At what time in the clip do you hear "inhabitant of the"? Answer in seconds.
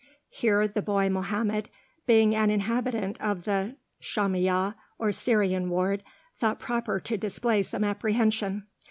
2.49-3.75